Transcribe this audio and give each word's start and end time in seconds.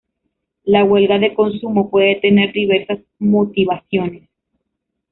La 0.63 0.83
huelga 0.83 1.19
de 1.19 1.35
consumo 1.35 1.91
puede 1.91 2.15
tener 2.15 2.51
diversas 2.53 2.97
motivaciones. 3.19 4.27